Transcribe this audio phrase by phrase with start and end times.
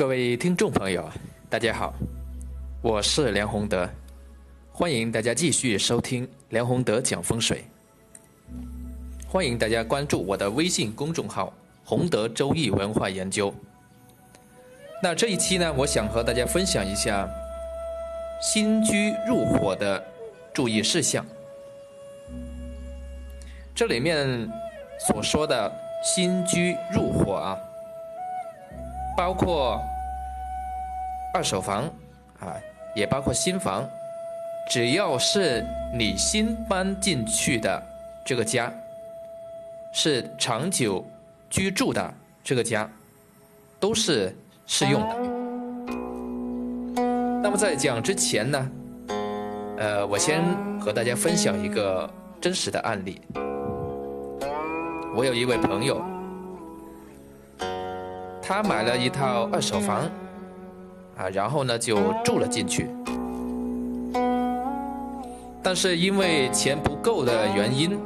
[0.00, 1.06] 各位听众朋友，
[1.50, 1.92] 大家好，
[2.80, 3.86] 我是梁宏德，
[4.72, 7.62] 欢迎大家继续收听梁宏德讲风水。
[9.28, 11.52] 欢迎大家关注我的微信公众号
[11.84, 13.54] “宏德周易文化研究”。
[15.04, 17.28] 那这一期呢，我想和大家分享一下
[18.40, 20.02] 新居入伙的
[20.54, 21.22] 注意事项。
[23.74, 24.50] 这里面
[24.98, 25.70] 所说的
[26.02, 27.58] 新居入伙啊。
[29.20, 29.78] 包括
[31.34, 31.84] 二手房
[32.38, 32.56] 啊，
[32.94, 33.86] 也包括新房，
[34.66, 35.62] 只要是
[35.92, 37.82] 你新搬进去的
[38.24, 38.72] 这个家，
[39.92, 41.04] 是长久
[41.50, 42.90] 居住的这个家，
[43.78, 44.34] 都是
[44.66, 45.16] 适用的。
[47.42, 48.70] 那么在讲之前呢，
[49.76, 50.42] 呃，我先
[50.80, 52.08] 和大家分享一个
[52.40, 53.20] 真实的案例。
[55.14, 56.02] 我有一位朋友。
[58.50, 60.10] 他买了一套二手房，
[61.16, 62.88] 啊，然后呢就住了进去。
[65.62, 67.96] 但是因为钱不够的原因，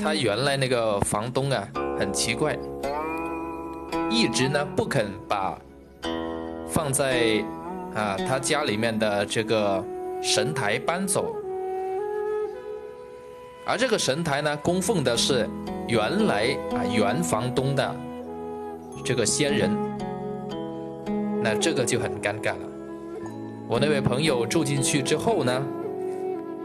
[0.00, 1.66] 他原来那个房东啊
[1.98, 2.56] 很奇怪，
[4.08, 5.58] 一直呢不肯把
[6.68, 7.44] 放在
[7.96, 9.84] 啊他家里面的这个
[10.22, 11.34] 神台搬走，
[13.66, 15.50] 而这个神台呢供奉的是
[15.88, 17.96] 原来啊原房东的。
[19.02, 19.70] 这个仙人，
[21.42, 22.68] 那这个就很尴尬了。
[23.66, 25.66] 我那位朋友住进去之后呢，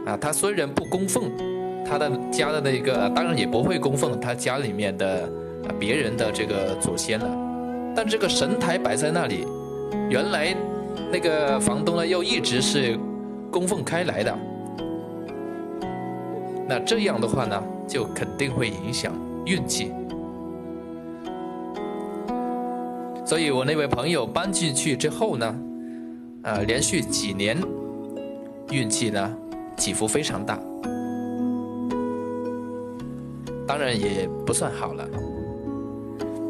[0.05, 1.31] 啊，他虽然不供奉
[1.85, 5.23] 他的家的那个，当然也不会供奉他家里面的
[5.65, 7.27] 啊别人的这个祖先了，
[7.95, 9.45] 但这个神台摆在那里，
[10.09, 10.55] 原来
[11.11, 12.99] 那个房东呢又一直是
[13.49, 14.37] 供奉开来的，
[16.67, 19.13] 那这样的话呢，就肯定会影响
[19.45, 19.93] 运气。
[23.29, 25.55] 所以我那位朋友搬进去之后呢，
[26.41, 27.55] 呃，连续几年
[28.71, 29.37] 运气呢
[29.77, 30.59] 起伏非常大，
[33.67, 35.07] 当然也不算好了。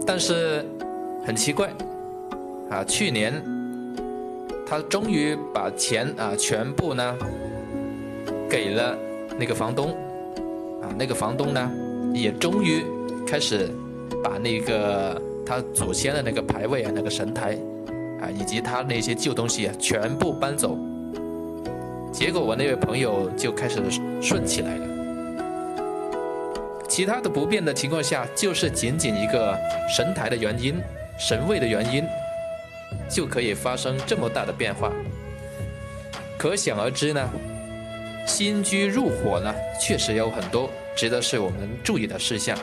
[0.08, 0.66] 但是
[1.26, 1.70] 很奇怪，
[2.70, 3.34] 啊，去年
[4.66, 7.18] 他终于把钱啊全部呢
[8.50, 8.98] 给了
[9.38, 9.90] 那个房东，
[10.82, 11.70] 啊，那个房东呢
[12.14, 12.86] 也终于
[13.28, 13.70] 开始
[14.24, 15.22] 把那个。
[15.50, 17.58] 他祖先的那个牌位啊，那个神台，
[18.22, 20.78] 啊，以及他那些旧东西啊，全部搬走。
[22.14, 23.82] 结果我那位朋友就开始
[24.22, 24.86] 顺起来了。
[26.88, 29.58] 其他的不变的情况下，就是仅仅一个
[29.90, 30.76] 神台的原因、
[31.18, 32.04] 神位的原因，
[33.10, 34.94] 就可以发生这么大的变化。
[36.38, 37.28] 可想而知呢，
[38.28, 42.56] 新居入伙呢，确实有很多值得是我们注意的事项。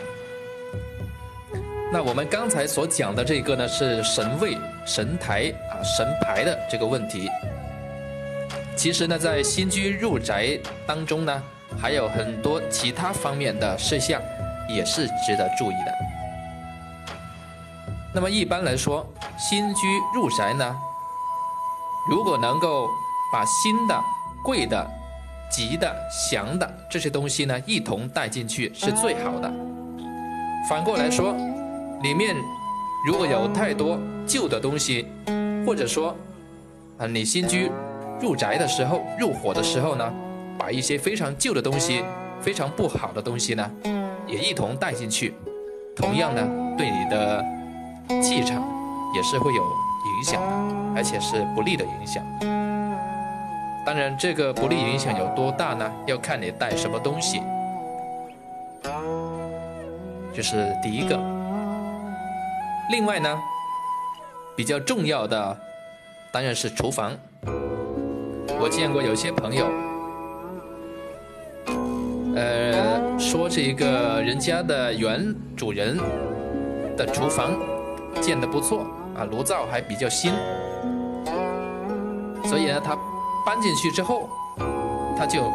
[1.96, 7.26] 那我们刚才所讲的这个呢，是神位、神台啊、神牌的这个问题。
[8.76, 11.42] 其实呢，在新居入宅当中呢，
[11.80, 14.20] 还有很多其他方面的事项
[14.68, 15.94] 也是值得注意的。
[18.14, 19.80] 那么一般来说，新居
[20.14, 20.76] 入宅呢，
[22.10, 22.86] 如果能够
[23.32, 23.98] 把新的、
[24.44, 24.86] 贵的、
[25.50, 29.50] 吉的、祥的这些东西呢一同带进去，是最好的。
[30.68, 31.34] 反过来说。
[32.02, 32.36] 里面
[33.06, 35.06] 如果有太多旧的东西，
[35.66, 36.14] 或者说
[36.98, 37.70] 啊，你新居
[38.20, 40.12] 入宅的时候、入伙的时候呢，
[40.58, 42.04] 把一些非常旧的东西、
[42.40, 43.70] 非常不好的东西呢，
[44.26, 45.34] 也一同带进去，
[45.94, 46.42] 同样呢，
[46.76, 47.44] 对你的
[48.22, 48.62] 气场
[49.14, 50.48] 也是会有影响的，
[50.96, 52.22] 而且是不利的影响。
[53.84, 55.92] 当然，这个不利影响有多大呢？
[56.06, 57.40] 要看你带什么东西。
[60.34, 61.35] 这是第一个。
[62.88, 63.36] 另外呢，
[64.54, 65.58] 比较重要的
[66.32, 67.12] 当然是厨房。
[68.60, 69.66] 我见过有些朋友，
[72.36, 75.98] 呃，说这个人家的原主人
[76.96, 77.50] 的厨房
[78.20, 78.86] 建的不错
[79.16, 80.32] 啊，炉灶还比较新，
[82.44, 82.96] 所以呢，他
[83.44, 84.28] 搬进去之后，
[85.18, 85.50] 他就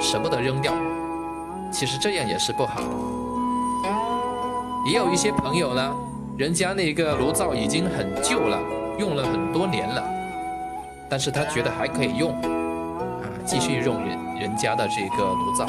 [0.00, 0.74] 舍不得扔掉。
[1.70, 2.86] 其实这样也是不好的。
[4.84, 5.94] 也有一些朋友呢。
[6.42, 8.58] 人家那个炉灶已经很旧了，
[8.98, 10.02] 用了很多年了，
[11.08, 15.64] 但是他觉得还可以用，啊，继续用人人家的这个炉灶。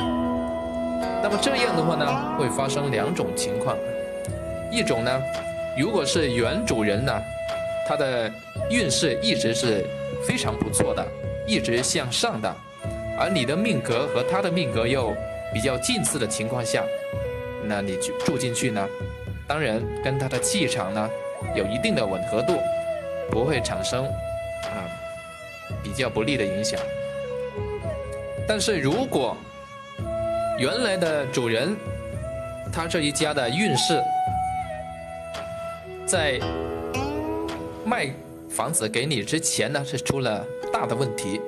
[1.22, 3.78] 那么这样的话呢，会发生两种情况，
[4.72, 5.12] 一种呢，
[5.78, 7.22] 如果是原主人呢，
[7.88, 8.28] 他的
[8.72, 9.86] 运势一直是
[10.28, 11.06] 非常不错的，
[11.46, 12.52] 一直向上的，
[13.20, 15.14] 而你的命格和他的命格又
[15.54, 16.84] 比较近似的情况下，
[17.64, 18.84] 那你住住进去呢？
[19.53, 21.07] 当然，跟他的气场呢
[21.53, 22.57] 有一定的吻合度，
[23.29, 24.81] 不会产生啊
[25.83, 26.79] 比较不利的影响。
[28.47, 29.38] 但是如果
[30.57, 31.77] 原来的主人
[32.71, 34.01] 他这一家的运势
[36.03, 36.39] 在
[37.85, 38.09] 卖
[38.50, 41.39] 房子给你之前呢是出了大的问题，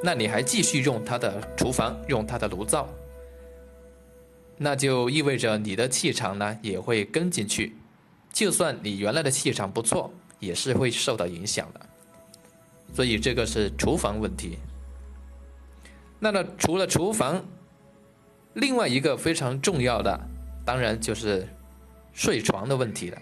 [0.00, 2.88] 那你还继续用他的厨房，用他的炉灶。
[4.62, 7.76] 那就意味着你的气场呢也会跟进去，
[8.32, 11.80] 就算你原来的气场不错，也是会受到影响的。
[12.94, 14.58] 所以这个是厨房问题。
[16.20, 17.44] 那么除了厨房，
[18.54, 20.20] 另外一个非常重要的，
[20.64, 21.48] 当然就是
[22.12, 23.18] 睡床的问题了。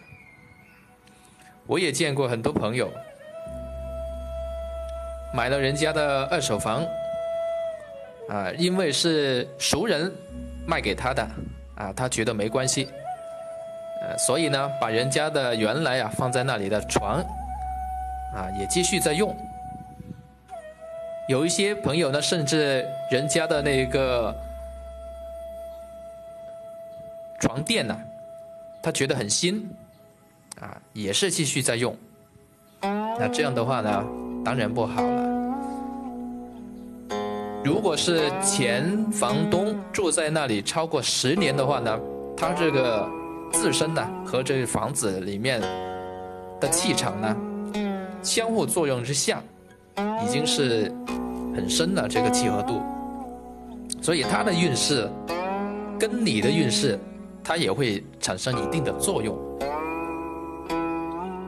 [1.66, 2.92] 我也见过很多朋友
[5.32, 6.84] 买了人家的二手房，
[8.28, 10.12] 啊，因为是熟人。
[10.70, 11.28] 卖给他的
[11.74, 12.88] 啊，他觉得没关系，
[14.02, 17.18] 呃，所以呢，把人家的原来啊放在那里的床
[18.32, 19.36] 啊也继续在用。
[21.28, 24.32] 有一些朋友呢，甚至人家的那个
[27.40, 28.00] 床垫呢，
[28.80, 29.68] 他觉得很新
[30.60, 31.96] 啊，也是继续在用。
[32.80, 34.04] 那这样的话呢，
[34.44, 35.29] 当然不好了。
[37.62, 42.00] 如果是前房东住在那里超过十年的话呢，
[42.34, 43.06] 他这个
[43.52, 45.60] 自身呢和这房子里面
[46.58, 47.36] 的气场呢
[48.22, 49.42] 相互作用之下，
[50.24, 50.90] 已经是
[51.54, 52.80] 很深的这个契合度，
[54.00, 55.06] 所以他的运势
[55.98, 56.98] 跟你的运势，
[57.44, 59.38] 它也会产生一定的作用。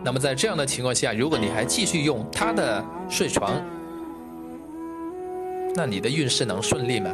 [0.04, 3.52] 那么在这样的情况下，如果你还继续用他的睡床，
[5.74, 7.10] 那你的运势能顺利吗？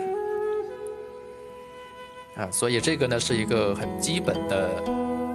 [2.37, 4.71] 啊，所以这个呢是一个很基本的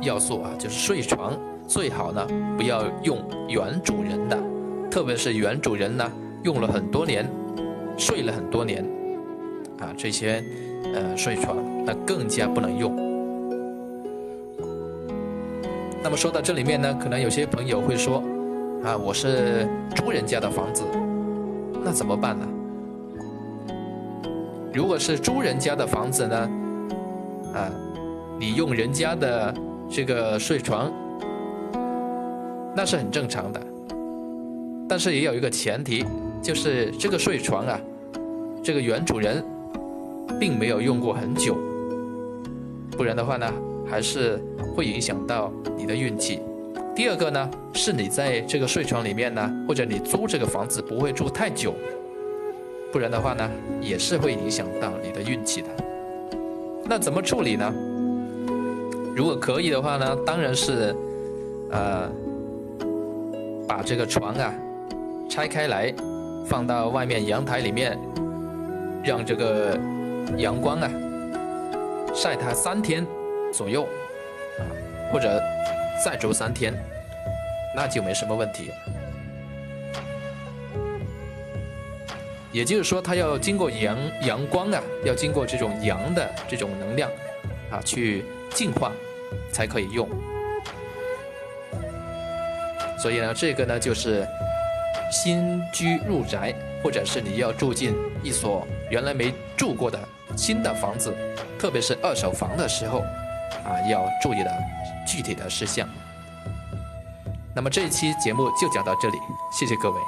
[0.01, 1.37] 要素啊，就是睡床
[1.67, 2.25] 最好呢
[2.57, 3.17] 不要用
[3.49, 4.37] 原主人的，
[4.89, 6.09] 特别是原主人呢
[6.43, 7.29] 用了很多年，
[7.97, 8.85] 睡了很多年，
[9.79, 10.43] 啊这些
[10.93, 12.95] 呃睡床那更加不能用。
[16.01, 18.23] 那么说到这里面呢，可能有些朋友会说，
[18.83, 20.83] 啊我是租人家的房子，
[21.83, 22.47] 那怎么办呢？
[24.73, 26.35] 如果是租人家的房子呢，
[27.53, 27.69] 啊，
[28.39, 29.53] 你用人家的
[29.87, 30.91] 这个睡床，
[32.75, 33.61] 那是很正常的。
[34.89, 36.03] 但是也有一个前提，
[36.41, 37.79] 就是这个睡床啊，
[38.63, 39.45] 这个原主人
[40.39, 41.55] 并没有用过很久，
[42.97, 43.45] 不然的话呢，
[43.87, 44.41] 还是
[44.75, 46.39] 会影响到你的运气。
[46.95, 51.75] 第二个呢，是你在这个睡床里面呢，或者你租这个房子不会住太久。
[52.93, 53.49] 不然的话呢，
[53.81, 55.67] 也是会影响到你的运气的。
[56.85, 57.73] 那怎么处理呢？
[59.15, 60.95] 如果可以的话呢，当然是，
[61.71, 62.07] 呃，
[63.67, 64.53] 把这个床啊
[65.27, 65.91] 拆开来，
[66.45, 67.97] 放到外面阳台里面，
[69.03, 69.75] 让这个
[70.37, 70.87] 阳光啊
[72.13, 73.03] 晒它三天
[73.51, 73.87] 左右，
[75.11, 75.41] 或者
[76.05, 76.71] 再住三天，
[77.75, 78.69] 那就没什么问题。
[82.53, 87.09] 也就是说，它要经过阳阳光啊，要经过这种阳的这种能量
[87.71, 88.91] 啊，去净化，
[89.51, 90.07] 才可以用。
[93.01, 94.25] 所以呢，这个呢就是
[95.11, 99.99] 新居入宅，或者是你要住进一所原来没住过的
[100.37, 101.11] 新的房子，
[101.57, 102.99] 特别是二手房的时候
[103.65, 104.51] 啊，要注意的
[105.07, 105.89] 具体的事项。
[107.55, 109.17] 那么这一期节目就讲到这里，
[109.51, 109.99] 谢谢各位。